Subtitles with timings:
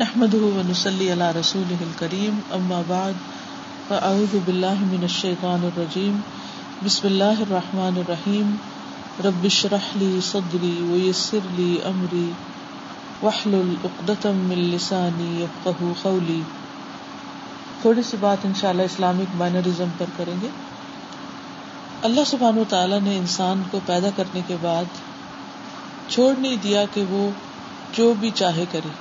[0.00, 3.14] نحمد ونسلی علی رسول الکریم اما بعد
[3.88, 6.16] فاعوذ باللہ من الشیطان الرجیم
[6.84, 8.54] بسم اللہ الرحمن الرحیم
[9.24, 12.28] رب شرح لی صدری ویسر لی امری
[13.22, 16.40] وحلل اقدتم من لسانی یفقہ خولی
[17.82, 20.48] تھوڑی سی بات انشاءاللہ اسلامک بائنرزم پر کریں گے
[22.10, 24.98] اللہ سبحانہ وتعالی نے انسان کو پیدا کرنے کے بعد
[26.08, 27.30] چھوڑ نہیں دیا کہ وہ
[27.98, 28.98] جو بھی چاہے کرے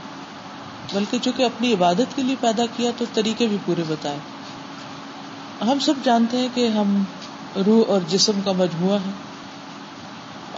[0.93, 5.99] بلکہ چونکہ اپنی عبادت کے لیے پیدا کیا تو طریقے بھی پورے بتائے ہم سب
[6.03, 6.93] جانتے ہیں کہ ہم
[7.65, 9.11] روح اور جسم کا مجموعہ ہے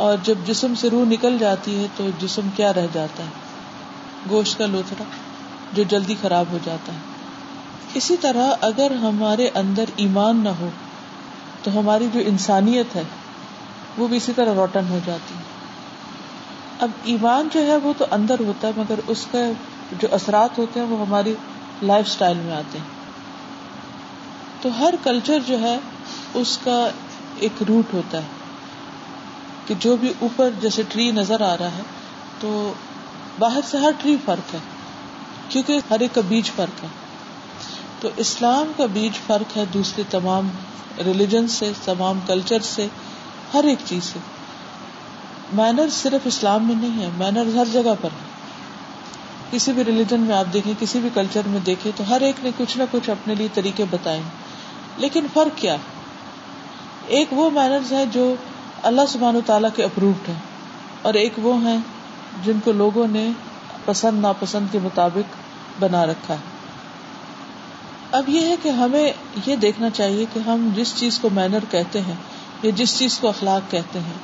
[0.03, 4.57] اور جب جسم سے روح نکل جاتی ہے تو جسم کیا رہ جاتا ہے گوشت
[4.57, 5.03] کا لوترا
[5.79, 10.69] جو جلدی خراب ہو جاتا ہے اسی طرح اگر ہمارے اندر ایمان نہ ہو
[11.63, 13.03] تو ہماری جو انسانیت ہے
[13.97, 15.41] وہ بھی اسی طرح روٹن ہو جاتی ہے
[16.85, 19.43] اب ایمان جو ہے وہ تو اندر ہوتا ہے مگر اس کا
[20.01, 21.33] جو اثرات ہوتے ہیں وہ ہماری
[21.89, 22.91] لائف اسٹائل میں آتے ہیں
[24.61, 25.77] تو ہر کلچر جو ہے
[26.41, 26.75] اس کا
[27.45, 31.81] ایک روٹ ہوتا ہے کہ جو بھی اوپر جیسے ٹری نظر آ رہا ہے
[32.39, 32.49] تو
[33.39, 34.59] باہر سے ہر ٹری فرق ہے
[35.49, 36.87] کیونکہ ہر ایک کا بیج فرق ہے
[37.99, 40.49] تو اسلام کا بیج فرق ہے دوسرے تمام
[41.05, 42.87] ریلیجن سے تمام کلچر سے
[43.53, 44.19] ہر ایک چیز سے
[45.59, 48.31] مینر صرف اسلام میں نہیں ہے مینر ہر جگہ پر ہے
[49.53, 52.51] کسی بھی ریلیجن میں آپ دیکھیں کسی بھی کلچر میں دیکھیں تو ہر ایک نے
[52.57, 54.21] کچھ نہ کچھ اپنے لیے طریقے بتائے
[55.01, 55.75] لیکن فرق کیا
[57.17, 58.23] ایک وہ مینرز ہیں جو
[58.89, 60.37] اللہ سبحان و تعالیٰ کے اپرووڈ ہیں
[61.09, 61.77] اور ایک وہ ہیں
[62.45, 63.27] جن کو لوگوں نے
[63.85, 65.37] پسند ناپسند کے مطابق
[65.83, 66.51] بنا رکھا ہے
[68.21, 69.01] اب یہ ہے کہ ہمیں
[69.45, 72.15] یہ دیکھنا چاہیے کہ ہم جس چیز کو مینر کہتے ہیں
[72.63, 74.17] یا جس چیز کو اخلاق کہتے ہیں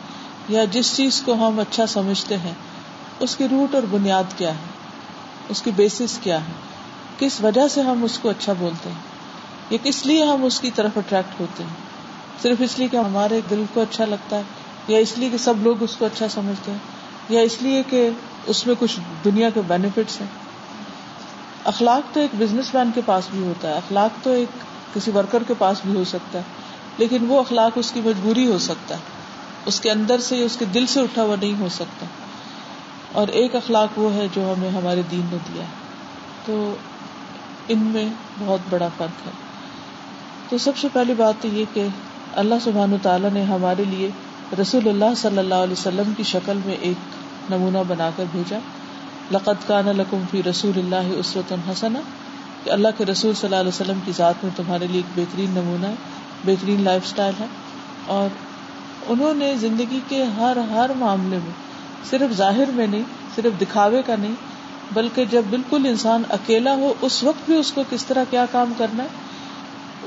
[0.57, 2.53] یا جس چیز کو ہم اچھا سمجھتے ہیں
[3.27, 4.69] اس کی روٹ اور بنیاد کیا ہے
[5.53, 6.53] اس کی بیسس کیا ہے
[7.19, 8.97] کس وجہ سے ہم اس کو اچھا بولتے ہیں
[9.69, 11.88] یا کس لیے ہم اس کی طرف اٹریکٹ ہوتے ہیں
[12.41, 15.63] صرف اس لیے کہ ہمارے دل کو اچھا لگتا ہے یا اس لیے کہ سب
[15.63, 18.09] لوگ اس کو اچھا سمجھتے ہیں یا اس لیے کہ
[18.53, 20.28] اس میں کچھ دنیا کے بینیفٹس ہیں
[21.72, 24.63] اخلاق تو ایک بزنس مین کے پاس بھی ہوتا ہے اخلاق تو ایک
[24.94, 28.57] کسی ورکر کے پاس بھی ہو سکتا ہے لیکن وہ اخلاق اس کی مجبوری ہو
[28.69, 32.06] سکتا ہے اس کے اندر سے اس کے دل سے اٹھا ہوا نہیں ہو سکتا
[33.18, 36.56] اور ایک اخلاق وہ ہے جو ہمیں ہمارے دین نے دیا ہے تو
[37.75, 38.06] ان میں
[38.40, 39.31] بہت بڑا فرق ہے
[40.50, 41.88] تو سب سے پہلی بات تو یہ کہ
[42.44, 44.09] اللہ سبحانہ تعالیٰ نے ہمارے لیے
[44.62, 47.18] رسول اللہ صلی اللہ علیہ وسلم کی شکل میں ایک
[47.52, 48.59] نمونہ بنا کر بھیجا
[49.34, 51.94] لقت کان لکم فی رسول اللہ عُسرت الحسن
[52.64, 55.52] کہ اللہ کے رسول صلی اللہ علیہ وسلم کی ذات میں تمہارے لیے ایک بہترین
[55.59, 57.46] نمونہ ہے بہترین لائف سٹائل ہے
[58.18, 58.38] اور
[59.14, 61.52] انہوں نے زندگی کے ہر ہر معاملے میں
[62.10, 63.04] صرف ظاہر میں نہیں
[63.36, 64.34] صرف دکھاوے کا نہیں
[64.94, 68.72] بلکہ جب بالکل انسان اکیلا ہو اس وقت بھی اس کو کس طرح کیا کام
[68.78, 69.28] کرنا ہے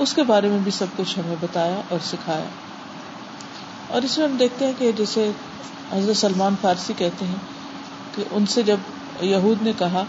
[0.05, 2.47] اس کے بارے میں بھی سب کچھ ہمیں بتایا اور سکھایا
[3.97, 5.31] اور اس میں ہم دیکھتے ہیں کہ جیسے
[5.93, 7.39] حضرت سلمان فارسی کہتے ہیں
[8.15, 8.91] کہ ان سے جب
[9.33, 10.05] یہود نے کہا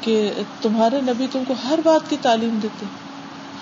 [0.00, 0.14] کہ
[0.62, 2.86] تمہارے نبی تم کو ہر بات کی تعلیم دیتے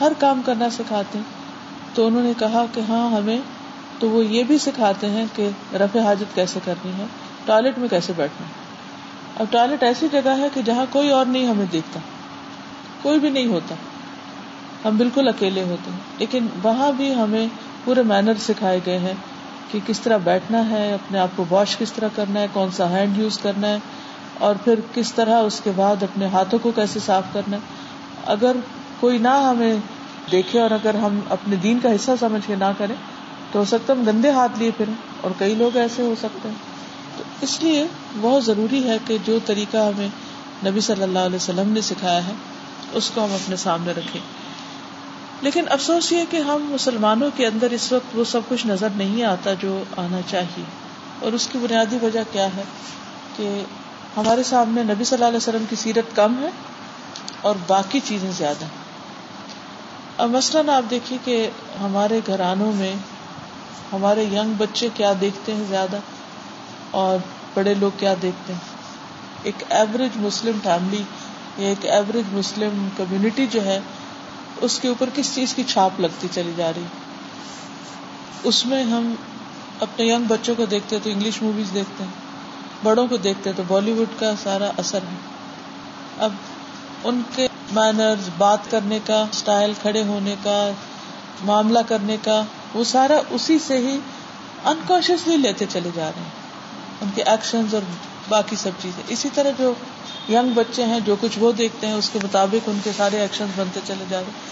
[0.00, 3.38] ہر کام کرنا سکھاتے ہیں تو انہوں نے کہا کہ ہاں ہمیں
[3.98, 5.48] تو وہ یہ بھی سکھاتے ہیں کہ
[5.82, 7.04] رفع حاجت کیسے کرنی ہے
[7.46, 8.46] ٹوائلٹ میں کیسے بیٹھنا
[9.42, 12.00] اب ٹوائلٹ ایسی جگہ ہے کہ جہاں کوئی اور نہیں ہمیں دیکھتا
[13.02, 13.74] کوئی بھی نہیں ہوتا
[14.84, 17.46] ہم بالکل اکیلے ہوتے ہیں لیکن وہاں بھی ہمیں
[17.84, 19.14] پورے مینر سکھائے گئے ہیں
[19.70, 22.88] کہ کس طرح بیٹھنا ہے اپنے آپ کو واش کس طرح کرنا ہے کون سا
[22.90, 23.78] ہینڈ یوز کرنا ہے
[24.48, 28.56] اور پھر کس طرح اس کے بعد اپنے ہاتھوں کو کیسے صاف کرنا ہے اگر
[29.00, 29.76] کوئی نہ ہمیں
[30.32, 32.94] دیکھے اور اگر ہم اپنے دین کا حصہ سمجھ کے نہ کریں
[33.52, 34.94] تو ہو سکتا ہے ہم گندے ہاتھ لیے پھریں
[35.26, 36.70] اور کئی لوگ ایسے ہو سکتے ہیں
[37.46, 37.84] اس لیے
[38.20, 40.08] بہت ضروری ہے کہ جو طریقہ ہمیں
[40.66, 42.32] نبی صلی اللہ علیہ وسلم نے سکھایا ہے
[43.00, 44.20] اس کو ہم اپنے سامنے رکھیں
[45.46, 49.24] لیکن افسوس یہ کہ ہم مسلمانوں کے اندر اس وقت وہ سب کچھ نظر نہیں
[49.30, 49.72] آتا جو
[50.04, 50.64] آنا چاہیے
[51.26, 52.62] اور اس کی بنیادی وجہ کیا ہے
[53.36, 53.48] کہ
[54.16, 56.50] ہمارے سامنے نبی صلی اللہ علیہ وسلم کی سیرت کم ہے
[57.50, 59.60] اور باقی چیزیں زیادہ ہیں
[60.22, 61.36] اب مثلاً آپ دیکھیے کہ
[61.82, 62.94] ہمارے گھرانوں میں
[63.92, 65.98] ہمارے ینگ بچے کیا دیکھتے ہیں زیادہ
[67.00, 67.18] اور
[67.54, 71.02] بڑے لوگ کیا دیکھتے ہیں ایک ایوریج مسلم فیملی
[71.58, 73.78] یا ایک ایوریج مسلم کمیونٹی جو ہے
[74.66, 79.14] اس کے اوپر کس چیز کی چھاپ لگتی چلی جا رہی اس میں ہم
[79.86, 83.62] اپنے یگ بچوں کو دیکھتے ہیں تو انگلش موویز دیکھتے ہیں بڑوں کو دیکھتے تو
[83.72, 85.16] بالی ووڈ کا سارا اثر ہے
[86.26, 86.32] اب
[87.10, 87.46] ان کے
[87.78, 90.56] مینرز بات کرنے کا اسٹائل کھڑے ہونے کا
[91.50, 92.42] معاملہ کرنے کا
[92.74, 93.98] وہ سارا اسی سے ہی
[94.74, 96.40] انکانشیسلی لیتے چلے جا رہے ہیں
[97.02, 97.82] ان کے ایکشن اور
[98.28, 99.72] باقی سب چیزیں اسی طرح جو
[100.32, 103.50] یگ بچے ہیں جو کچھ وہ دیکھتے ہیں اس کے مطابق ان کے سارے ایکشن
[103.56, 104.50] بنتے چلے جا رہے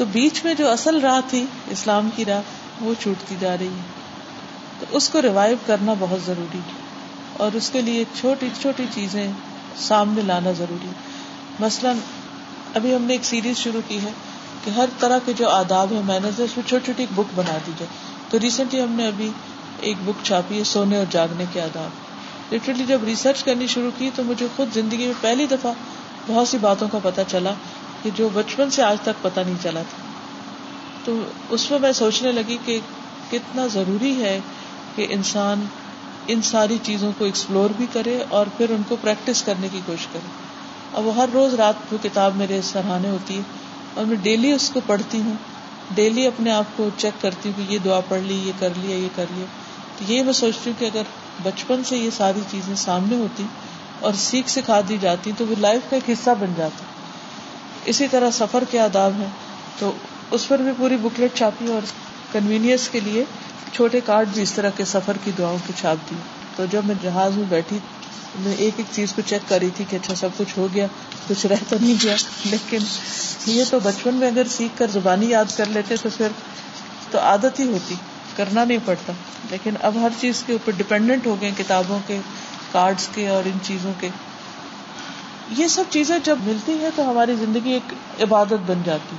[0.00, 1.44] تو بیچ میں جو اصل راہ تھی
[1.76, 6.60] اسلام کی راہ وہ چھوٹتی جا رہی ہے تو اس کو ریوائو کرنا بہت ضروری
[6.68, 6.76] ہے
[7.46, 9.26] اور اس کے لیے چھوٹی چھوٹی چیزیں
[9.88, 11.98] سامنے لانا ضروری ہے مثلاً
[12.78, 14.12] ابھی ہم نے ایک سیریز شروع کی ہے
[14.64, 17.58] کہ ہر طرح کے جو آداب ہیں مینیجر اس میں چھوٹی چھوٹی ایک بک بنا
[17.66, 17.94] دی جائے
[18.30, 19.30] تو ریسنٹلی ہم نے ابھی
[19.86, 24.08] ایک بک چھاپی ہے سونے اور جاگنے کے آداب لٹرلی جب ریسرچ کرنی شروع کی
[24.14, 25.72] تو مجھے خود زندگی میں پہلی دفعہ
[26.26, 27.52] بہت سی باتوں کا پتہ چلا
[28.02, 30.06] کہ جو بچپن سے آج تک پتہ نہیں چلا تھا
[31.04, 31.18] تو
[31.54, 32.78] اس میں میں سوچنے لگی کہ
[33.30, 34.38] کتنا ضروری ہے
[34.96, 35.64] کہ انسان
[36.32, 40.06] ان ساری چیزوں کو ایکسپلور بھی کرے اور پھر ان کو پریکٹس کرنے کی کوشش
[40.12, 40.26] کرے
[40.98, 43.42] اب وہ ہر روز رات وہ کتاب میرے سراہنے ہوتی ہے
[43.94, 45.34] اور میں ڈیلی اس کو پڑھتی ہوں
[45.94, 48.96] ڈیلی اپنے آپ کو چیک کرتی ہوں کہ یہ دعا پڑھ لی یہ کر لیا
[48.96, 49.44] یہ کر لیا
[49.98, 51.08] تو یہ میں سوچتی ہوں کہ اگر
[51.42, 53.44] بچپن سے یہ ساری چیزیں سامنے ہوتی
[54.08, 56.84] اور سیکھ سکھا دی جاتی تو وہ لائف کا ایک حصہ بن جاتا
[57.92, 59.28] اسی طرح سفر کے آداب ہیں
[59.78, 59.92] تو
[60.36, 61.90] اس پر بھی پوری بکلیٹ چھاپی اور
[62.32, 63.24] کنوینئنس کے لیے
[63.72, 66.16] چھوٹے کارڈ بھی اس طرح کے سفر کی دعاؤں کی چھاپ دی
[66.56, 67.78] تو جب میں جہاز میں بیٹھی
[68.44, 70.86] میں ایک ایک چیز کو چیک کر رہی تھی کہ اچھا سب کچھ ہو گیا
[71.28, 72.14] کچھ رہ تو نہیں گیا
[72.50, 72.84] لیکن
[73.56, 76.38] یہ تو بچپن میں اگر سیکھ کر زبانی یاد کر لیتے تو پھر
[77.10, 77.94] تو عادت ہی ہوتی
[78.38, 79.12] کرنا نہیں پڑتا
[79.50, 82.18] لیکن اب ہر چیز کے اوپر ڈپینڈنٹ ہو گئے کتابوں کے
[82.72, 84.08] کارڈز کے اور ان چیزوں کے
[85.60, 87.92] یہ سب چیزیں جب ملتی ہیں تو ہماری زندگی ایک
[88.26, 89.16] عبادت بن جاتی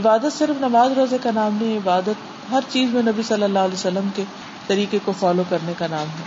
[0.00, 3.80] عبادت صرف نماز روزے کا نام نہیں عبادت ہر چیز میں نبی صلی اللہ علیہ
[3.82, 4.24] وسلم کے
[4.66, 6.26] طریقے کو فالو کرنے کا نام ہے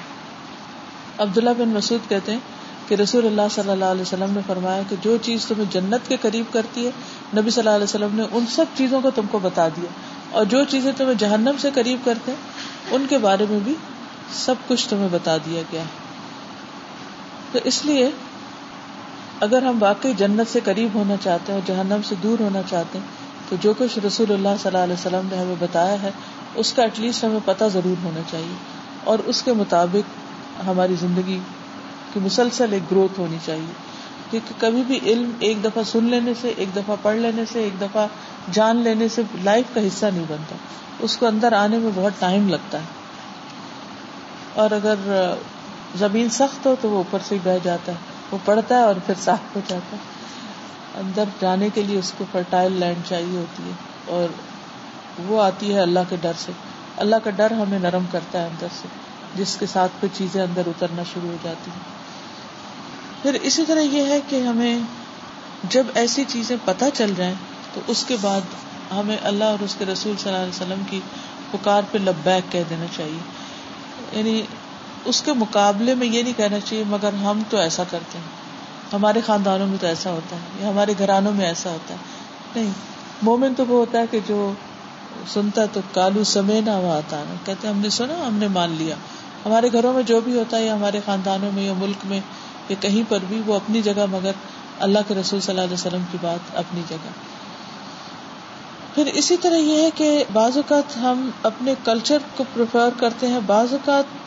[1.26, 4.96] عبداللہ بن مسعود کہتے ہیں کہ رسول اللہ صلی اللہ علیہ وسلم نے فرمایا کہ
[5.08, 8.50] جو چیز تمہیں جنت کے قریب کرتی ہے نبی صلی اللہ علیہ وسلم نے ان
[8.56, 9.92] سب چیزوں کو تم کو بتا دیا
[10.40, 13.74] اور جو چیزیں تمہیں جہنم سے قریب کرتے ہیں ان کے بارے میں بھی
[14.46, 16.00] سب کچھ تمہیں بتا دیا گیا ہے
[17.52, 18.10] تو اس لیے
[19.48, 23.00] اگر ہم واقعی جنت سے قریب ہونا چاہتے ہیں اور جہنم سے دور ہونا چاہتے
[23.00, 26.12] ہیں تو جو کچھ رسول اللہ صلی اللہ علیہ وسلم نے ہمیں بتایا ہے
[26.64, 28.56] اس کا ایٹ لیسٹ ہمیں پتہ ضرور ہونا چاہیے
[29.12, 30.18] اور اس کے مطابق
[30.68, 31.40] ہماری زندگی
[32.14, 33.91] کی مسلسل ایک گروتھ ہونی چاہیے
[34.32, 37.80] کیونکہ کبھی بھی علم ایک دفعہ سن لینے سے ایک دفعہ پڑھ لینے سے ایک
[37.82, 38.06] دفعہ
[38.58, 40.56] جان لینے سے لائف کا حصہ نہیں بنتا
[41.08, 43.00] اس کو اندر آنے میں بہت ٹائم لگتا ہے
[44.62, 45.12] اور اگر
[46.04, 49.02] زمین سخت ہو تو وہ اوپر سے ہی بہ جاتا ہے وہ پڑتا ہے اور
[49.06, 53.64] پھر صاف ہو جاتا ہے اندر جانے کے لیے اس کو فرٹائل لینڈ چاہیے ہوتی
[53.70, 56.52] ہے اور وہ آتی ہے اللہ کے ڈر سے
[57.06, 58.88] اللہ کا ڈر ہمیں نرم کرتا ہے اندر سے
[59.40, 61.91] جس کے ساتھ کوئی چیزیں اندر اترنا شروع ہو جاتی ہیں
[63.24, 64.78] پھر اسی طرح یہ ہے کہ ہمیں
[65.74, 67.34] جب ایسی چیزیں پتہ چل جائیں
[67.74, 68.56] تو اس کے بعد
[68.94, 71.00] ہمیں اللہ اور اس کے رسول صلی اللہ علیہ وسلم کی
[71.52, 74.42] پکار پہ لبیک کہہ دینا چاہیے یعنی
[75.12, 79.22] اس کے مقابلے میں یہ نہیں کہنا چاہیے مگر ہم تو ایسا کرتے ہیں ہمارے
[79.26, 82.72] خاندانوں میں تو ایسا ہوتا ہے یا ہمارے گھرانوں میں ایسا ہوتا ہے نہیں
[83.30, 84.40] مومن تو وہ ہوتا ہے کہ جو
[85.34, 88.96] سنتا تو کالو سمے نہ ہوا نا کہتے ہم نے سنا ہم نے مان لیا
[89.46, 92.20] ہمارے گھروں میں جو بھی ہوتا ہے یا ہمارے خاندانوں میں یا ملک میں
[92.80, 94.32] کہیں پر بھی وہ اپنی جگہ مگر
[94.88, 97.10] اللہ کے رسول صلی اللہ علیہ وسلم کی بات اپنی جگہ
[98.96, 103.40] پھر اسی طرح یہ ہے کہ بعض اوقات ہم اپنے کلچر کو پریفر کرتے ہیں
[103.46, 104.18] بعض اوقات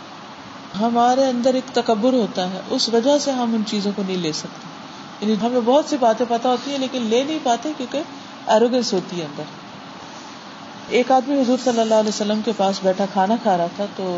[0.81, 4.33] ہمارے اندر ایک تکبر ہوتا ہے اس وجہ سے ہم ان چیزوں کو نہیں لے
[4.43, 4.73] سکتے
[5.21, 9.21] یعنی ہمیں بہت سی باتیں پتا ہوتی ہیں لیکن لے نہیں پاتے کیونکہ ایروگنس ہوتی
[9.21, 13.77] ہے اندر ایک آدمی حضور صلی اللہ علیہ وسلم کے پاس بیٹھا کھانا کھا رہا
[13.77, 14.09] تھا تو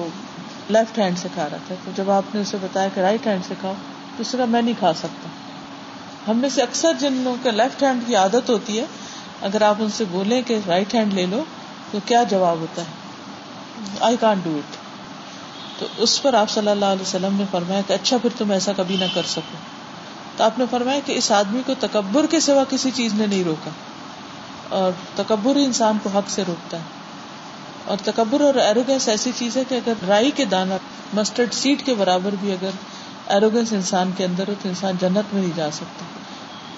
[0.76, 3.44] لیفٹ ہینڈ سے کھا رہا تھا تو جب آپ نے اسے بتایا کہ رائٹ ہینڈ
[3.49, 3.75] سے کھاؤ
[4.18, 5.28] جس طرح میں نہیں کھا سکتا
[6.30, 8.85] ہم میں سے اکثر جن لوگوں کے لیفٹ ہینڈ کی عادت ہوتی ہے
[9.49, 11.42] اگر آپ ان سے بولیں کہ رائٹ ہینڈ لے لو
[11.90, 14.85] تو کیا جواب ہوتا ہے آئی کانٹ ڈو اٹ
[15.80, 18.73] تو اس پر آپ صلی اللہ علیہ وسلم نے فرمایا کہ اچھا پھر تم ایسا
[18.76, 19.58] کبھی نہ کر سکو
[20.37, 23.44] تو آپ نے فرمایا کہ اس آدمی کو تکبر کے سوا کسی چیز نے نہیں
[23.49, 23.70] روکا
[24.78, 26.94] اور تکبر ہی انسان کو حق سے روکتا ہے
[27.94, 30.76] اور تکبر اور ایروگینس ایسی چیز ہے کہ اگر رائی کے دانا
[31.20, 32.70] مسٹرڈ سیڈ کے برابر بھی اگر
[33.35, 36.04] ایروگنس انسان کے اندر ہو تو انسان جنت میں نہیں جا سکتا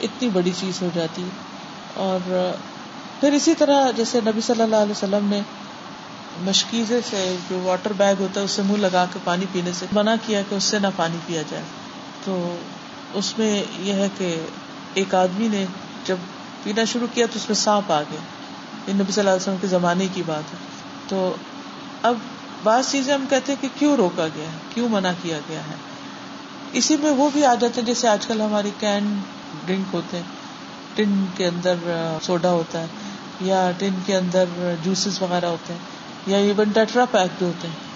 [0.07, 1.25] اتنی بڑی چیز ہو جاتی
[2.05, 2.21] اور
[3.21, 5.41] پھر اسی طرح جیسے نبی صلی اللہ علیہ وسلم نے
[6.45, 9.87] مشکیزے سے جو واٹر بیگ ہوتا ہے اس سے منہ لگا کے پانی پینے سے
[9.93, 11.63] منع کیا کہ اس سے نہ پانی پیا جائے
[12.25, 12.37] تو
[13.21, 13.51] اس میں
[13.87, 14.35] یہ ہے کہ
[15.03, 15.65] ایک آدمی نے
[16.07, 16.29] جب
[16.63, 18.19] پینا شروع کیا تو اس میں سانپ آ گئے
[18.87, 20.59] یہ نبی صلی اللہ علیہ وسلم کے زمانے کی بات ہے
[21.09, 21.21] تو
[22.13, 22.25] اب
[22.63, 25.75] بعض چیزیں ہم کہتے ہیں کہ کیوں روکا گیا ہے کیوں منع کیا گیا ہے
[26.79, 29.15] اسی میں وہ بھی آ جاتے ہیں جیسے آج کل ہماری کین
[29.67, 30.25] ڈرنک ہوتے ہیں
[30.95, 31.77] ٹن کے اندر
[32.23, 32.87] سوڈا ہوتا ہے
[33.49, 34.45] یا ٹن کے اندر
[34.85, 37.87] جوسز وغیرہ ہوتے ہیں یا ایون ٹیٹرا پیک بھی ہوتے ہیں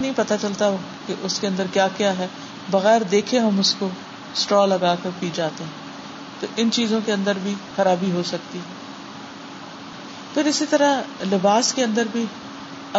[0.00, 0.70] نہیں چلتا
[1.06, 2.26] کہ اس کے اندر کیا کیا ہے
[2.70, 3.88] بغیر دیکھے ہم اس کو
[4.32, 5.86] اسٹرا لگا کر پی جاتے ہیں
[6.40, 8.58] تو ان چیزوں کے اندر بھی خرابی ہو سکتی
[10.34, 12.24] پھر اسی طرح لباس کے اندر بھی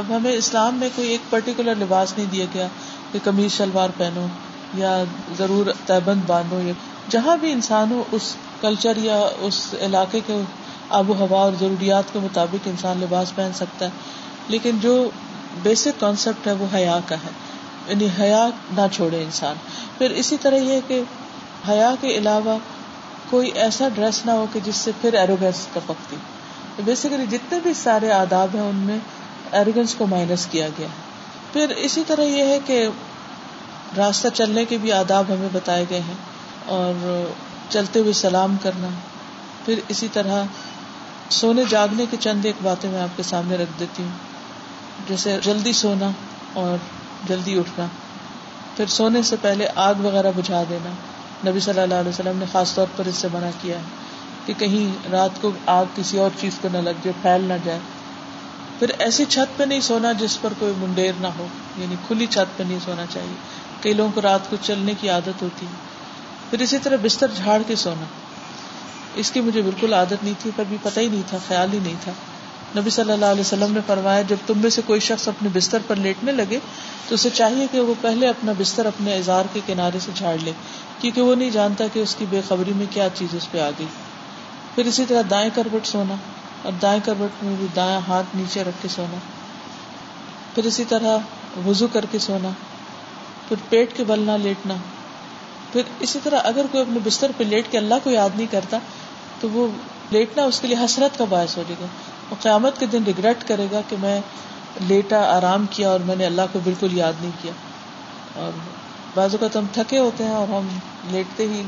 [0.02, 2.68] اب ہمیں اسلام میں کوئی ایک پرٹیکولر لباس نہیں دیا گیا
[3.12, 4.26] کہ قمیض شلوار پہنو
[4.78, 5.04] یا
[5.38, 6.74] ضرور تیبند باندھو یا
[7.10, 10.38] جہاں بھی انسان ہو اس کلچر یا اس علاقے کے
[10.98, 14.94] آب و ہوا اور ضروریات کے مطابق انسان لباس پہن سکتا ہے لیکن جو
[15.64, 17.30] بیسک کانسیپٹ ہے وہ حیا کا ہے
[17.88, 18.46] یعنی حیا
[18.78, 19.56] نہ چھوڑے انسان
[19.98, 21.02] پھر اسی طرح یہ کہ
[21.70, 22.58] حیا کے علاوہ
[23.30, 26.18] کوئی ایسا ڈریس نہ ہو کہ جس سے پھر ایروگینس کا پکتی
[26.86, 28.98] بیسیکلی جتنے بھی سارے آداب ہیں ان میں
[29.60, 31.08] ایروگینس کو مائنس کیا گیا ہے
[31.54, 32.84] پھر اسی طرح یہ ہے کہ
[33.98, 36.16] راستہ چلنے کے بھی آداب ہمیں بتائے گئے ہیں
[36.78, 37.08] اور
[37.70, 38.88] چلتے ہوئے سلام کرنا
[39.66, 40.44] پھر اسی طرح
[41.38, 45.74] سونے جاگنے کے چند ایک باتیں میں آپ کے سامنے رکھ دیتی ہوں جیسے جلدی
[45.80, 46.10] سونا
[46.64, 46.78] اور
[47.30, 47.86] جلدی اٹھنا
[48.78, 50.90] پھر سونے سے پہلے آگ وغیرہ بجھا دینا
[51.50, 53.98] نبی صلی اللہ علیہ وسلم نے خاص طور پر اس سے منع کیا ہے
[54.46, 57.80] کہ کہیں رات کو آگ کسی اور چیز کو نہ لگ جائے پھیل نہ جائے
[58.80, 62.58] پھر ایسی چھت پہ نہیں سونا جس پر کوئی منڈیر نہ ہو یعنی کھلی چھت
[62.58, 63.36] پہ نہیں سونا چاہیے
[63.82, 67.62] کئی لوگوں کو رات کو چلنے کی عادت ہوتی ہے پھر اسی طرح بستر جھاڑ
[67.68, 68.06] کے سونا
[69.24, 71.80] اس کی مجھے بالکل عادت نہیں تھی پر بھی پتا ہی نہیں تھا خیال ہی
[71.84, 72.12] نہیں تھا
[72.78, 75.86] نبی صلی اللہ علیہ وسلم نے فرمایا جب تم میں سے کوئی شخص اپنے بستر
[75.88, 76.60] پر لیٹنے لگے
[77.08, 80.52] تو اسے چاہیے کہ وہ پہلے اپنا بستر اپنے اظہار کے کنارے سے جھاڑ لے
[81.00, 83.70] کیونکہ وہ نہیں جانتا کہ اس کی بے خبری میں کیا چیز اس پہ آ
[83.80, 83.88] گئی
[84.76, 86.16] پھر اسی طرح دائیں کروٹ سونا
[86.68, 89.18] اور دائیں کروٹ میں بھی دائیں ہاتھ نیچے رکھ کے سونا
[90.56, 92.50] پھر اسی طرح وزو کر کے سونا
[93.50, 94.74] پھر پیٹ کے بل نہ لیٹنا
[95.72, 98.78] پھر اسی طرح اگر کوئی اپنے بستر پہ لیٹ کے اللہ کو یاد نہیں کرتا
[99.40, 99.68] تو وہ
[100.12, 101.88] لیٹنا اس کے لیے حسرت کا باعث ہو جائے گا
[102.30, 104.20] وہ قیامت کے دن ریگریٹ کرے گا کہ میں
[104.90, 107.52] لیٹا آرام کیا اور میں نے اللہ کو بالکل یاد نہیں کیا
[108.44, 108.60] اور
[109.16, 110.68] بعض اوقات ہم تھکے ہوتے ہیں اور ہم
[111.12, 111.62] لیٹتے ہی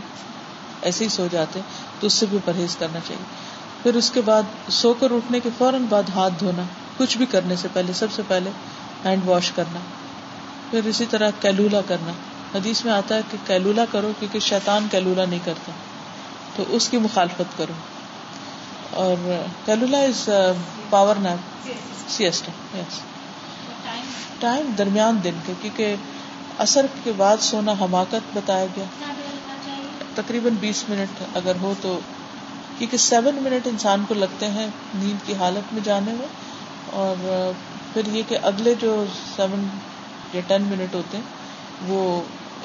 [0.90, 3.24] ایسے ہی سو جاتے ہیں تو اس سے بھی پرہیز کرنا چاہیے
[3.84, 6.64] پھر اس کے بعد سو کر اٹھنے کے فوراً بعد ہاتھ دھونا
[6.98, 8.50] کچھ بھی کرنے سے پہلے سب سے پہلے
[9.06, 9.80] ہینڈ واش کرنا
[10.72, 12.12] پھر اسی طرح کیلولا کرنا
[12.54, 15.72] حدیث میں آتا ہے کہ کیلولا کرو کیونکہ شیطان کیلولا نہیں کرتا
[16.56, 17.74] تو اس کی مخالفت کرو
[19.02, 19.28] اور
[19.66, 20.24] کیلولا از
[20.90, 22.42] پاور نیپ یس
[24.40, 29.12] ٹائم درمیان دن کے کیونکہ اثر کے بعد سونا حماقت بتایا گیا
[30.16, 32.00] تقریباً بیس منٹ اگر ہو تو
[32.78, 34.68] کیونکہ سیون منٹ انسان کو لگتے ہیں
[35.04, 36.28] نیند کی حالت میں جانے میں
[37.04, 37.30] اور
[37.94, 39.04] پھر یہ کہ اگلے جو
[39.36, 39.68] سیون
[40.34, 42.00] یا ٹین منٹ ہوتے ہیں وہ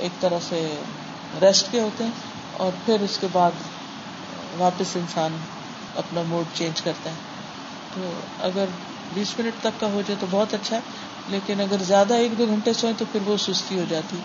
[0.07, 0.59] ایک طرح سے
[1.43, 2.25] ریسٹ کے ہوتے ہیں
[2.65, 3.65] اور پھر اس کے بعد
[4.59, 5.37] واپس انسان
[6.03, 8.11] اپنا موڈ چینج کرتا ہے تو
[8.49, 8.75] اگر
[9.15, 11.05] بیس منٹ تک کا ہو جائے تو بہت اچھا ہے
[11.35, 14.17] لیکن اگر زیادہ ایک دو گھنٹے سوئیں تو پھر وہ سستی ہو جاتی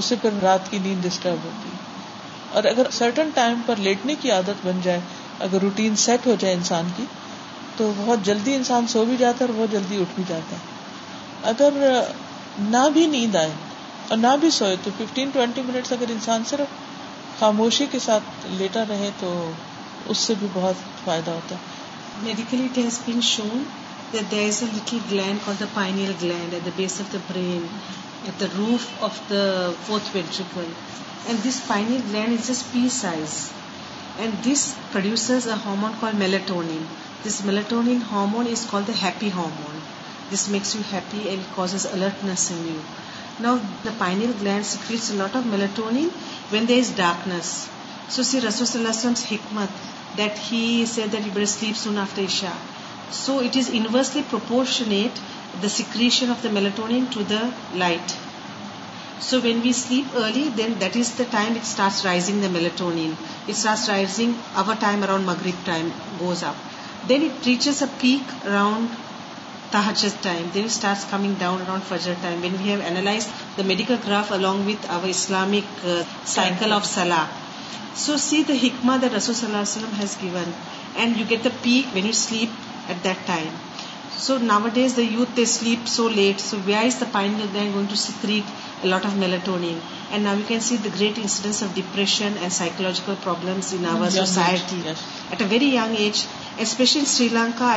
[0.00, 1.70] اس سے پھر رات کی نیند ڈسٹرب ہوتی
[2.58, 5.00] اور اگر سرٹن ٹائم پر لیٹنے کی عادت بن جائے
[5.46, 7.04] اگر روٹین سیٹ ہو جائے انسان کی
[7.76, 11.50] تو بہت جلدی انسان سو بھی جاتا ہے اور بہت جلدی اٹھ بھی جاتا ہے
[11.52, 11.80] اگر
[12.66, 13.50] نہ بھی نیند آئے
[14.10, 16.72] اور نہ بھی سوئے تو ففٹین ٹوینٹی منٹس اگر انسان صرف
[17.40, 19.30] خاموشی کے ساتھ لیٹا رہے تو
[20.12, 20.46] اس سے بھی
[28.56, 30.40] roof of the فورتھلڈ
[31.44, 31.60] this
[38.10, 38.46] hormone
[40.32, 41.60] this makes you happy and
[41.92, 42.50] alertness
[46.50, 47.48] when there is darkness
[52.16, 52.52] Isha
[53.20, 53.80] so اٹسلی
[55.62, 57.20] the secretion of the melatonin to
[57.82, 58.12] light
[59.30, 61.52] so when we sleep early then that is the time
[62.04, 62.52] rising the
[64.80, 65.48] time around
[66.20, 66.54] goes up
[67.08, 68.88] then it reaches a peak around
[69.74, 70.64] medical
[75.08, 75.86] Islamic
[76.26, 77.24] cycle of سلاح
[78.04, 79.54] so see the the رسول
[80.94, 83.48] and you get the peak when you sleep eight time
[84.26, 84.38] so
[84.74, 85.38] nowadays the youth
[85.96, 87.06] so late secrete
[88.84, 89.78] lot of melatonin
[90.10, 92.86] and نا you can see گریٹنٹ ڈپریشنجکل
[95.30, 97.74] ایٹری یگ easily Sri Lanka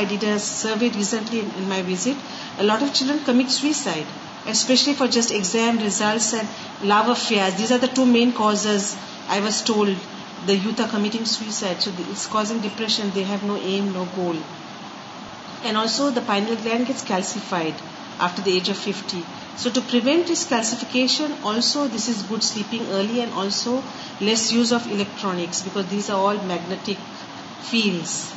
[4.98, 6.34] for just exam results
[6.84, 7.50] love affair
[12.62, 13.46] depression they ham
[13.92, 14.36] no goal
[15.62, 16.90] and also گینڈ
[17.44, 17.82] get
[18.20, 19.20] after
[19.56, 23.82] So to prevent this calcification, also this is good sleeping early, and also
[24.20, 26.96] less use of electronics, because these are all magnetic
[27.62, 28.32] fields.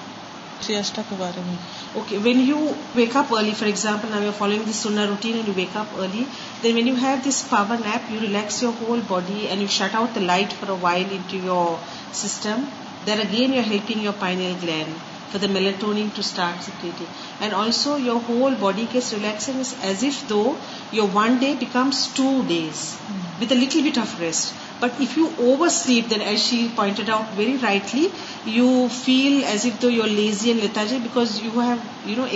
[0.68, 5.38] Okay, when you wake up early, for example, now you are following this sunnah routine
[5.38, 6.28] and you wake up early,
[6.62, 9.94] then when you have this power nap, you relax your whole body and you shut
[9.94, 11.80] out the light for a while into your
[12.12, 12.68] system.
[13.04, 14.96] Then again you are helping your pineal gland
[15.30, 17.08] for the melatonin to start secreting.
[17.40, 19.60] And also your whole body gets relaxing.
[19.60, 20.56] It's as if though
[20.92, 22.98] your one day becomes 2 days
[23.40, 24.54] with a little bit of rest.
[24.80, 28.12] But if you oversleep, then as she pointed out very rightly,
[28.46, 31.84] you feel as if though you're lazy and lethargic because you have,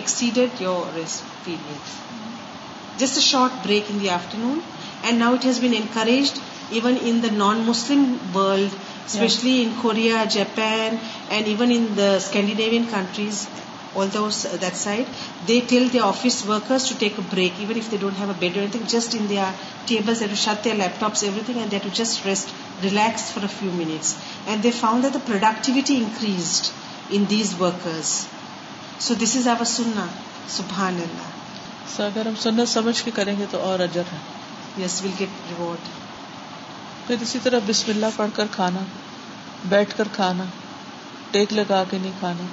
[0.01, 1.89] exceeded your rest period.
[2.97, 4.63] Just a short break in the afternoon.
[5.03, 8.79] And now it has been encouraged even in the non-Muslim world
[9.13, 9.77] thing
[18.93, 20.65] just
[22.25, 26.27] rest relax productivity
[32.67, 34.19] سمجھ کے کریں گے تو اور اجر ہے
[37.09, 38.79] پھر اسی طرح بسم اللہ پڑھ کر کھانا
[39.69, 40.43] بیٹھ کر کھانا
[41.31, 42.43] ٹیک لگا کے نہیں کھانا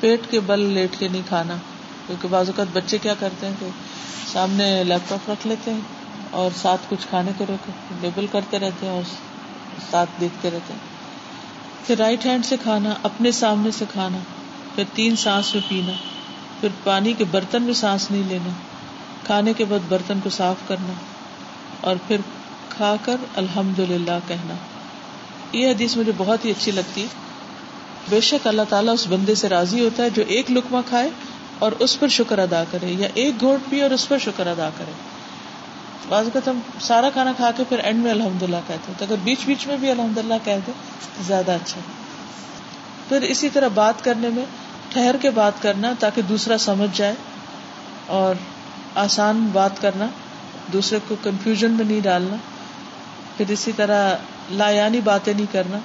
[0.00, 1.54] پیٹ کے بل لیٹ کے نہیں کھانا
[2.06, 3.66] کیونکہ بعض اوقات بچے کیا کرتے ہیں کہ
[4.32, 8.86] سامنے لیپ ٹاپ رکھ لیتے ہیں اور ساتھ کچھ کھانے کے روکے لیبل کرتے رہتے
[8.86, 9.08] ہیں اور
[9.90, 14.18] ساتھ دیکھتے رہتے ہیں پھر رائٹ ہینڈ سے کھانا اپنے سامنے سے کھانا
[14.74, 15.92] پھر تین سانس میں پینا
[16.60, 18.50] پھر پانی کے برتن میں سانس نہیں لینا
[19.30, 21.00] کھانے کے بعد برتن کو صاف کرنا
[21.88, 22.20] اور پھر
[22.76, 24.54] کھا کر الحمد للہ کہنا
[25.56, 27.06] یہ حدیث مجھے بہت ہی اچھی لگتی
[28.10, 31.08] بے شک اللہ تعالیٰ اس بندے سے راضی ہوتا ہے جو ایک لکما کھائے
[31.66, 34.68] اور اس پر شکر ادا کرے یا ایک گھوٹ پیے اور اس پر شکر ادا
[34.78, 34.92] کرے
[36.08, 39.44] بعض ہم سارا کھانا کھا کے پھر اینڈ میں الحمد للہ کہتے تو اگر بیچ
[39.46, 40.72] بیچ میں بھی الحمد للہ کہہ دیں
[41.26, 41.80] زیادہ اچھا
[43.08, 44.44] پھر اسی طرح بات کرنے میں
[44.92, 47.14] ٹھہر کے بات کرنا تاکہ دوسرا سمجھ جائے
[48.20, 48.40] اور
[49.04, 50.06] آسان بات کرنا
[50.72, 52.36] دوسرے کو کنفیوژن میں نہیں ڈالنا
[53.38, 54.06] پھر اسی طرح
[54.60, 55.78] لایانی باتیں نہیں کرنا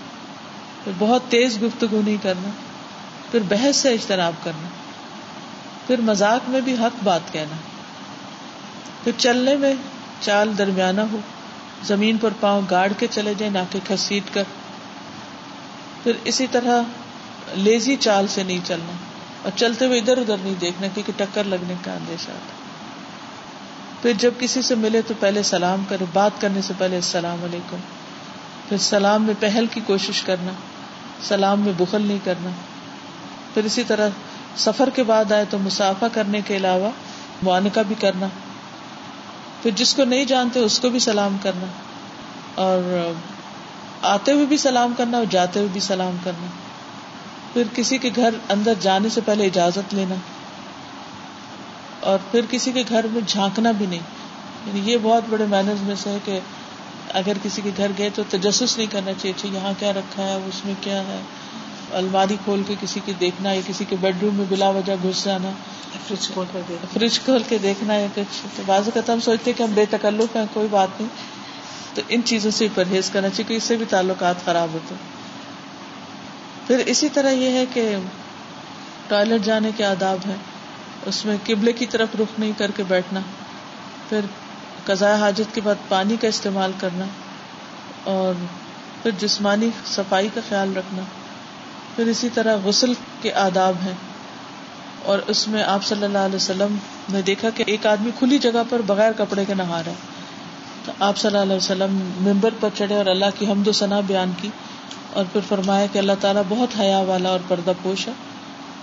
[0.84, 2.50] پھر بہت تیز گفتگو نہیں کرنا
[3.32, 4.70] پھر بحث سے اجتناب کرنا
[5.88, 7.56] پھر مذاق میں بھی حق بات کہنا
[9.04, 9.74] پھر چلنے میں
[10.22, 11.20] چال درمیانہ ہو
[11.92, 14.50] زمین پر پاؤں گاڑ کے چلے جائیں نہ کہ کھسیٹ کر
[16.04, 18.98] پھر اسی طرح لیزی چال سے نہیں چلنا
[19.44, 22.62] اور چلتے ہوئے ادھر ادھر نہیں دیکھنا کیونکہ ٹکر لگنے کا اندیشہ آتا
[24.04, 27.84] پھر جب کسی سے ملے تو پہلے سلام کرے بات کرنے سے پہلے السلام علیکم
[28.70, 30.52] پھر سلام میں پہل کی کوشش کرنا
[31.28, 32.50] سلام میں بخل نہیں کرنا
[33.54, 34.10] پھر اسی طرح
[34.66, 36.89] سفر کے بعد آئے تو مسافہ کرنے کے علاوہ
[37.50, 38.28] معانقہ بھی کرنا
[39.62, 41.66] پھر جس کو نہیں جانتے اس کو بھی سلام کرنا
[42.66, 42.94] اور
[44.16, 46.48] آتے ہوئے بھی سلام کرنا اور جاتے ہوئے بھی سلام کرنا
[47.54, 50.16] پھر کسی کے گھر اندر جانے سے پہلے اجازت لینا
[52.12, 55.96] اور پھر کسی کے گھر میں جھانکنا بھی نہیں یعنی یہ بہت بڑے مینرز میں
[56.02, 56.39] سے ہے کہ
[57.20, 60.36] اگر کسی کے گھر گئے تو تجسس نہیں کرنا چاہیے اچھا یہاں کیا رکھا ہے
[60.50, 61.20] اس میں کیا ہے
[62.02, 65.24] الماری کھول کے کسی کی دیکھنا یا کسی کے بیڈ روم میں بلا وجہ گھس
[65.26, 65.50] جانا
[66.08, 69.86] فریج کھول کے دیکھنا ہے کچھ تو بعض اوقات ہم سوچتے ہیں کہ ہم بے
[69.89, 71.12] تکلف ہیں کوئی بات نہیں
[71.98, 74.96] تو ان چیزوں سے پرہیز کرنا چاہیے کہ اس سے بھی تعلقات خراب ہوتے
[76.70, 77.88] پھر اسی طرح یہ ہے کہ
[79.08, 80.36] ٹوائلٹ جانے کے آداب ہیں
[81.12, 83.20] اس میں قبلے کی طرف رخ نہیں کر کے بیٹھنا
[84.10, 84.26] پھر
[84.86, 87.06] قضاء حاجت کے بعد پانی کا استعمال کرنا
[88.13, 88.34] اور
[89.02, 91.02] پھر جسمانی صفائی کا خیال رکھنا
[91.96, 93.94] پھر اسی طرح غسل کے آداب ہیں
[95.12, 96.76] اور اس میں آپ صلی اللہ علیہ وسلم
[97.13, 100.92] نے دیکھا کہ ایک آدمی کھلی جگہ پر بغیر کپڑے کے نہا رہا ہے تو
[101.08, 104.32] آپ صلی اللہ علیہ وسلم ممبر پر چڑھے اور اللہ کی حمد و ثنا بیان
[104.42, 104.50] کی
[105.20, 108.13] اور پھر فرمایا کہ اللہ تعالیٰ بہت حیا والا اور پردہ پوش ہے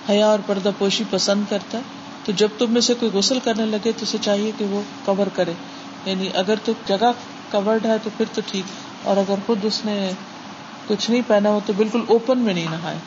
[0.08, 3.66] حیا اور پردہ پوشی پسند کرتا ہے تو جب تم میں سے کوئی غسل کرنے
[3.66, 5.52] لگے تو اسے چاہیے کہ وہ کور کرے
[6.04, 7.12] یعنی اگر تو جگہ
[7.50, 9.96] کورڈ ہے تو پھر تو ٹھیک اور اگر خود اس نے
[10.86, 12.98] کچھ نہیں پہنا ہو تو بالکل اوپن میں نہیں نہائے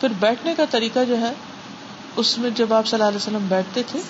[0.00, 1.32] پھر بیٹھنے کا طریقہ جو ہے
[2.22, 4.00] اس میں جب آپ صلی اللہ علیہ وسلم بیٹھتے تھے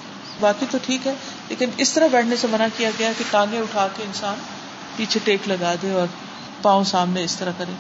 [0.41, 1.13] باقی تو ٹھیک ہے
[1.49, 4.39] لیکن اس طرح بیٹھنے سے منع کیا گیا کہ ٹانگے اٹھا کے انسان
[4.97, 6.07] پیچھے ٹیک لگا دے اور
[6.63, 7.73] پاؤں سامنے اس طرح کرے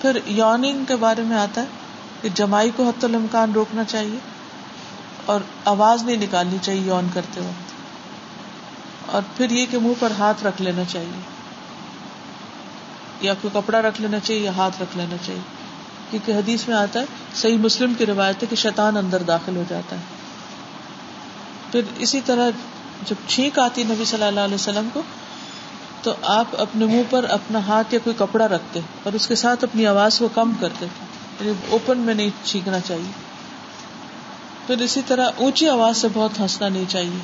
[0.00, 1.85] پھر یوننگ کے بارے میں آتا ہے
[2.22, 4.18] کہ جمائی کو حت الامکان روکنا چاہیے
[5.32, 5.40] اور
[5.74, 7.72] آواز نہیں نکالنی چاہیے آن کرتے وقت
[9.16, 11.20] اور پھر یہ کہ منہ پر ہاتھ رکھ لینا چاہیے
[13.26, 15.46] یا کوئی کپڑا رکھ لینا چاہیے یا ہاتھ رکھ لینا چاہیے
[16.10, 17.06] کیونکہ حدیث میں آتا ہے
[17.42, 20.02] صحیح مسلم کی روایت ہے کہ شیطان اندر داخل ہو جاتا ہے
[21.70, 22.46] پھر اسی طرح
[23.08, 25.00] جب چھینک آتی نبی صلی اللہ علیہ وسلم کو
[26.02, 29.60] تو آپ اپنے منہ پر اپنا ہاتھ یا کوئی کپڑا رکھتے اور اس کے ساتھ
[29.64, 31.05] اپنی آواز کو کم کرتے تھے
[31.40, 33.10] یعنی اوپن میں نہیں چاہیے
[34.66, 37.18] پھر اسی طرح اونچی آواز سے بہت ہنسنا نہیں چاہیے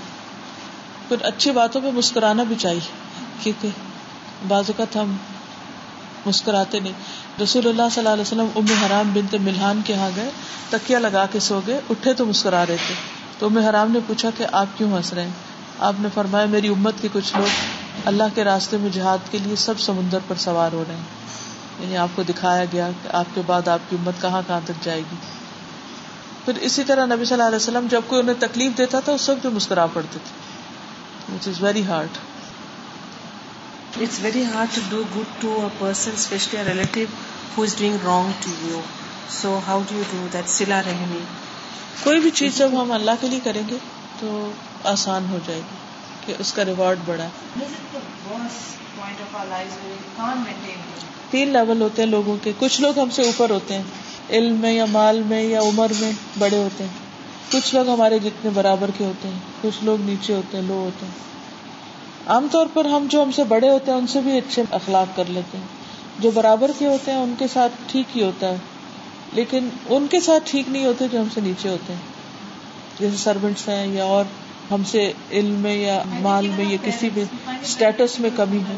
[1.08, 2.90] پھر اچھی باتوں پہ مسکرانا بھی چاہیے
[3.42, 3.78] کیونکہ
[4.48, 5.16] بعض اوقات ہم
[6.26, 10.30] مسکراتے نہیں رسول اللہ صلی اللہ علیہ وسلم ام حرام بنت ملحان کے ہاں گئے
[10.70, 12.94] تکیا لگا کے سو گئے اٹھے تو مسکرا رہے تھے
[13.38, 16.68] تو ام حرام نے پوچھا کہ آپ کیوں ہنس رہے ہیں آپ نے فرمایا میری
[16.76, 20.72] امت کے کچھ لوگ اللہ کے راستے میں جہاد کے لیے سب سمندر پر سوار
[20.80, 21.50] ہو رہے ہیں
[21.82, 24.82] یعنی آپ کو دکھایا گیا کہ آپ کے بعد آپ کی امت کہاں کہاں تک
[24.84, 25.16] جائے گی
[26.44, 29.28] پھر اسی طرح نبی صلی اللہ علیہ وسلم جب کوئی انہیں تکلیف دیتا تھا اس
[29.28, 32.18] وقت بھی مسکرا پڑتے تھے which is very hard
[34.02, 37.04] it's very hard to do good to a person especially a relative
[37.56, 38.80] who is doing wrong to you
[39.40, 41.22] so how do you do that سلا رحمی
[42.02, 43.78] کوئی بھی چیز جب ہم اللہ کے لیے کریں گے
[44.20, 44.34] تو
[44.94, 47.66] آسان ہو جائے گی کہ اس کا ریوارڈ بڑا ہے
[51.30, 54.72] تین لیول ہوتے ہیں لوگوں کے کچھ لوگ ہم سے اوپر ہوتے ہیں علم میں
[54.72, 56.90] یا مال میں یا عمر میں بڑے ہوتے ہیں
[57.52, 61.06] کچھ لوگ ہمارے جتنے برابر کے ہوتے ہیں کچھ لوگ نیچے ہوتے ہیں لو ہوتے
[61.06, 64.62] ہیں عام طور پر ہم جو ہم سے بڑے ہوتے ہیں ان سے بھی اچھے
[64.80, 68.48] اخلاق کر لیتے ہیں جو برابر کے ہوتے ہیں ان کے ساتھ ٹھیک ہی ہوتا
[68.50, 68.56] ہے
[69.40, 73.68] لیکن ان کے ساتھ ٹھیک نہیں ہوتے جو ہم سے نیچے ہوتے ہیں جیسے سروینٹس
[73.68, 74.24] ہیں یا اور
[74.70, 77.22] ہم سے علم میں یا مال میں یا کسی بھی
[77.60, 78.76] اسٹیٹس میں کمی ہے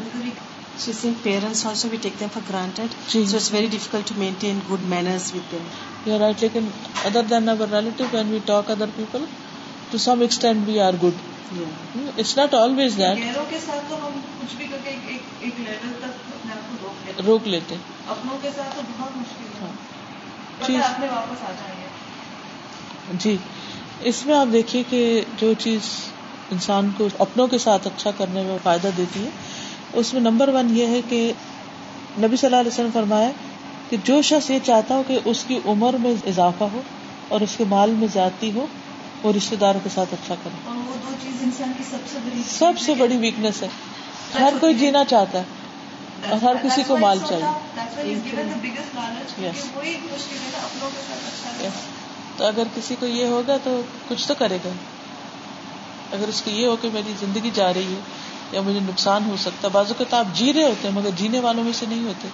[23.23, 23.35] جی
[24.09, 24.99] اس میں آپ دیکھیے کہ
[25.39, 25.89] جو چیز
[26.51, 29.29] انسان کو اپنوں کے ساتھ اچھا کرنے میں فائدہ دیتی ہے
[29.99, 31.19] اس میں نمبر ون یہ ہے کہ
[32.23, 33.29] نبی صلی اللہ علیہ وسلم فرمایا
[33.89, 36.81] کہ جو شخص یہ چاہتا ہو کہ اس کی عمر میں اضافہ ہو
[37.35, 38.65] اور اس کے مال میں زیادتی ہو
[39.23, 43.67] وہ رشتے داروں کے ساتھ اچھا کرے سب سے بڑی ویکنیس ہے
[44.39, 47.45] ہر کوئی جینا چاہتا ہے اور ہر کسی کو مال چاہیے
[52.37, 53.73] تو اگر کسی کو یہ ہوگا تو
[54.07, 54.71] کچھ تو کرے گا
[56.17, 58.01] اگر اس کو یہ ہو کہ میری زندگی جا رہی ہے
[58.55, 61.15] یا مجھے نقصان ہو سکتا ہے بازو کے تو آپ جی رہے ہوتے ہیں مگر
[61.21, 62.27] جینے والوں میں سے نہیں ہوتے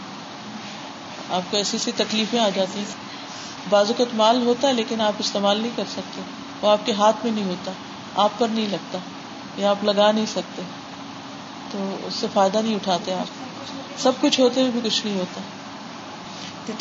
[1.37, 5.21] آپ کو ایسی ایسی تکلیفیں آ جاتی ہیں بازو کا مال ہوتا ہے لیکن آپ
[5.25, 6.21] استعمال نہیں کر سکتے
[6.61, 7.71] وہ آپ کے ہاتھ میں نہیں ہوتا
[8.25, 8.97] آپ پر نہیں لگتا
[9.61, 10.61] یا آپ لگا نہیں سکتے
[11.71, 15.41] تو اس سے فائدہ نہیں اٹھاتے آپ سب کچھ ہوتے ہوئے بھی کچھ نہیں ہوتا
[16.69, 16.79] مزلوم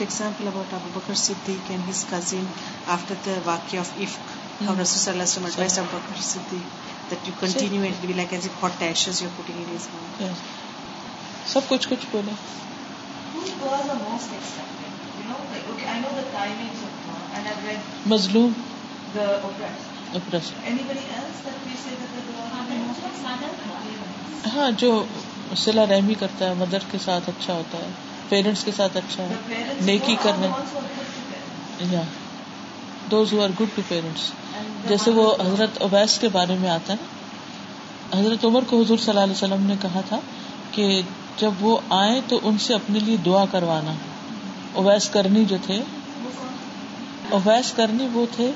[24.77, 25.05] جو
[25.61, 27.89] صلا رحمی کرتا ہے مدر کے ساتھ اچھا ہوتا ہے
[28.31, 30.49] پیرنٹس کے ساتھ اچھا ہے نیکی کرنا
[31.93, 32.03] یا
[33.11, 34.27] those who good to parents
[34.89, 39.27] جیسے وہ حضرت اویس کے بارے میں آتا ہے حضرت عمر کو حضور صلی اللہ
[39.29, 40.19] علیہ وسلم نے کہا تھا
[40.77, 40.87] کہ
[41.41, 43.93] جب وہ آئے تو ان سے اپنے لیے دعا کروانا
[44.83, 45.79] اویس کرنی جو تھے
[47.41, 48.51] اویس کرنی وہ تھے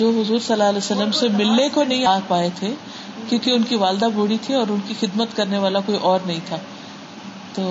[0.00, 2.72] جو حضور صلی اللہ علیہ وسلم سے ملنے کو نہیں آ پائے تھے
[3.28, 6.40] کیونکہ ان کی والدہ بوڑھی تھی اور ان کی خدمت کرنے والا کوئی اور نہیں
[6.50, 6.58] تھا
[7.56, 7.62] تو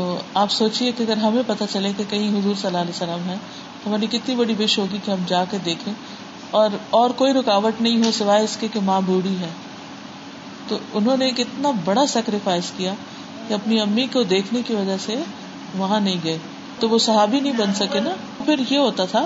[0.42, 3.36] آپ سوچیے کہ اگر ہمیں پتہ چلے کہ کہیں حضور صلی اللہ علیہ وسلم ہیں
[3.84, 5.94] تو ہماری کتنی بڑی بش ہوگی کہ ہم جا کے دیکھیں
[6.60, 9.50] اور اور کوئی رکاوٹ نہیں ہو سوائے اس کے کہ ماں بوڑھی ہے
[10.68, 12.94] تو انہوں نے ایک اتنا بڑا سیکریفائس کیا
[13.48, 15.20] کہ اپنی امی کو دیکھنے کی وجہ سے
[15.84, 16.38] وہاں نہیں گئے
[16.80, 19.26] تو وہ صحابی نہیں بن سکے نا پھر یہ ہوتا تھا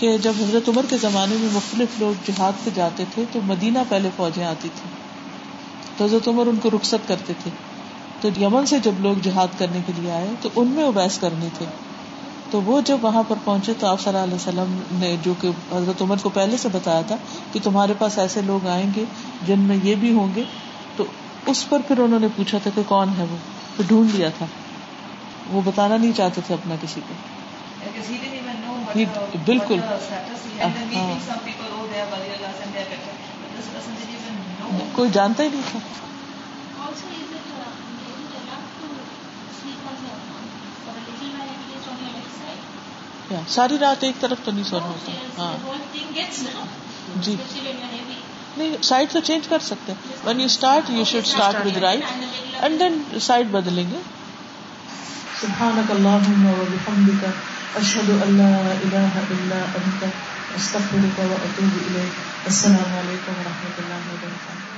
[0.00, 3.84] کہ جب حضرت عمر کے زمانے میں مختلف لوگ جہاد پہ جاتے تھے تو مدینہ
[3.94, 4.90] پہلے فوجیں آتی تھی
[5.96, 7.50] تو حضرت عمر ان کو رخصت کرتے تھے
[8.20, 11.48] تو یمن سے جب لوگ جہاد کرنے کے لیے آئے تو ان میں اوبیس کرنے
[11.58, 11.66] تھے
[12.50, 15.50] تو وہ جب وہاں پر پہنچے تو آپ صلی اللہ علیہ وسلم نے جو کہ
[15.72, 17.16] حضرت عمر کو پہلے سے بتایا تھا
[17.52, 19.04] کہ تمہارے پاس ایسے لوگ آئیں گے
[19.46, 20.44] جن میں یہ بھی ہوں گے
[20.96, 21.04] تو
[21.54, 23.36] اس پر پھر انہوں نے پوچھا تھا کہ کون ہے وہ
[23.76, 24.46] تو ڈھونڈ لیا تھا
[25.50, 28.98] وہ بتانا نہیں چاہتے تھے اپنا کسی کو
[29.46, 29.80] بالکل
[30.60, 30.70] ہاں۔
[34.94, 35.78] کوئی جانتا ہی نہیں تھا
[43.30, 45.76] یا ہاں، ساری رات ایک طرف تو نہیں سونا ہوتا ہاں
[47.26, 47.34] جی
[48.58, 49.92] نہیں سائڈ تو چینج کر سکتے
[50.24, 52.04] when you start you should start with right
[52.66, 53.98] and then side بدلیں گے
[55.40, 57.42] سبحانك اللهم وبحمدك
[57.80, 64.75] اشهد ان لا اله الا انت استغفرك واتوب اليك السلام علیکم ورحمۃ اللہ وبرکاتہ